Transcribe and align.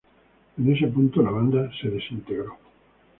En 0.57 0.73
este 0.73 0.87
punto 0.87 1.21
la 1.21 1.29
banda 1.29 1.69
se 1.79 1.87
desintegró. 1.91 2.57